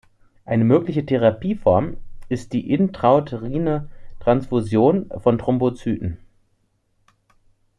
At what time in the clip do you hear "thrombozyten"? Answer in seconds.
5.37-6.17